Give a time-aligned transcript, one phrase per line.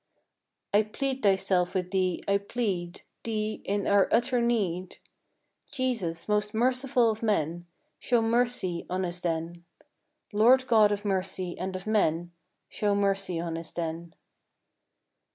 [0.73, 4.97] I plead Thyself with Thee, I plead Thee in our utter need:
[5.69, 6.17] 144 FROM QUEENS' GARDENS.
[6.17, 7.67] Jesus, most Merciful of Men,.
[7.99, 9.63] Show mercy on us then;
[10.33, 12.31] Lord God of Mercy and of men,
[12.67, 14.15] Show mercy on us then.